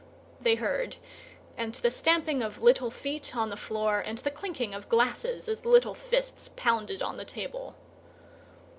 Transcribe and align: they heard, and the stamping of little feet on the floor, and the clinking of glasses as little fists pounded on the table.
they 0.41 0.55
heard, 0.55 0.95
and 1.55 1.75
the 1.75 1.91
stamping 1.91 2.41
of 2.41 2.59
little 2.59 2.89
feet 2.89 3.35
on 3.35 3.51
the 3.51 3.55
floor, 3.55 3.99
and 3.99 4.17
the 4.17 4.31
clinking 4.31 4.73
of 4.73 4.89
glasses 4.89 5.47
as 5.47 5.63
little 5.63 5.93
fists 5.93 6.49
pounded 6.55 7.03
on 7.03 7.17
the 7.17 7.23
table. 7.23 7.75